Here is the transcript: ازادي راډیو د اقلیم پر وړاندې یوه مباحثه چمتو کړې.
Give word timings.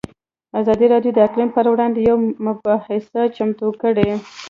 ازادي 0.59 0.85
راډیو 0.93 1.11
د 1.15 1.19
اقلیم 1.27 1.49
پر 1.55 1.65
وړاندې 1.73 1.99
یوه 2.09 2.19
مباحثه 2.47 3.21
چمتو 3.35 3.67
کړې. 3.81 4.09